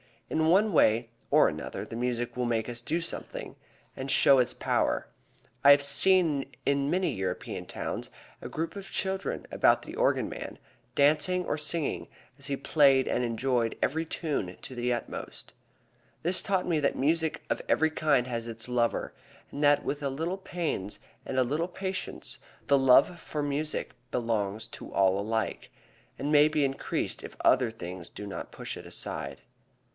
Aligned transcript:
In 0.31 0.47
one 0.47 0.71
way 0.71 1.09
or 1.29 1.47
another 1.47 1.85
the 1.85 1.97
music 1.97 2.35
will 2.35 2.45
make 2.45 2.67
us 2.69 2.81
do 2.81 3.01
something 3.01 3.55
that 3.95 4.09
shows 4.09 4.43
its 4.43 4.53
power. 4.53 5.07
I 5.63 5.71
have 5.71 5.81
seen 5.83 6.49
in 6.65 6.89
many 6.89 7.11
European 7.11 7.65
towns 7.67 8.09
a 8.41 8.49
group 8.49 8.75
of 8.75 8.89
children 8.89 9.45
about 9.51 9.81
the 9.83 9.93
organ 9.95 10.27
man, 10.27 10.57
dancing 10.95 11.45
or 11.45 11.57
singing 11.57 12.07
as 12.39 12.47
he 12.47 12.55
played 12.55 13.07
and 13.07 13.23
enjoying 13.23 13.75
every 13.81 14.05
tune 14.05 14.57
to 14.61 14.73
the 14.73 14.91
utmost. 14.91 15.53
This 16.23 16.41
taught 16.41 16.65
me 16.67 16.79
that 16.79 16.95
music 16.95 17.43
of 17.49 17.61
every 17.69 17.91
kind 17.91 18.25
has 18.25 18.47
its 18.47 18.67
lover, 18.69 19.13
and 19.51 19.61
that 19.63 19.83
with 19.83 20.01
a 20.01 20.09
little 20.09 20.37
pains 20.37 20.97
and 21.27 21.37
a 21.37 21.43
little 21.43 21.67
patience 21.67 22.39
the 22.67 22.77
love 22.79 23.19
for 23.19 23.43
music 23.43 23.91
belongs 24.09 24.65
to 24.69 24.91
all 24.93 25.19
alike, 25.19 25.69
and 26.17 26.31
may 26.31 26.47
be 26.47 26.65
increased 26.65 27.21
if 27.21 27.35
other 27.41 27.69
things 27.69 28.09
do 28.09 28.25
not 28.25 28.51
push 28.51 28.77
it 28.77 28.85
aside. 28.87 29.41